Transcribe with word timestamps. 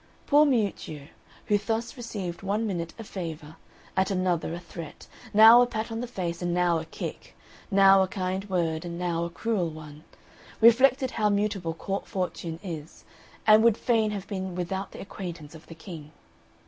Poor 0.25 0.47
Miuccio, 0.47 1.09
who 1.45 1.59
thus 1.59 1.95
received 1.95 2.41
one 2.41 2.65
minute 2.65 2.91
a 2.97 3.03
favour, 3.03 3.57
at 3.95 4.09
another 4.09 4.51
a 4.55 4.59
threat, 4.59 5.05
now 5.31 5.61
a 5.61 5.67
pat 5.67 5.91
on 5.91 5.99
the 6.01 6.07
face, 6.07 6.41
and 6.41 6.55
now 6.55 6.79
a 6.79 6.85
kick, 6.85 7.35
now 7.69 8.01
a 8.01 8.07
kind 8.07 8.49
word, 8.49 8.89
now 8.89 9.25
a 9.25 9.29
cruel 9.29 9.69
one, 9.69 10.03
reflected 10.59 11.11
how 11.11 11.29
mutable 11.29 11.75
court 11.75 12.07
fortune 12.07 12.59
is, 12.63 13.03
and 13.45 13.63
would 13.63 13.77
fain 13.77 14.09
have 14.09 14.25
been 14.27 14.55
without 14.55 14.89
the 14.91 14.99
acquaintance 14.99 15.53
of 15.53 15.67
the 15.67 15.75
King. 15.75 16.11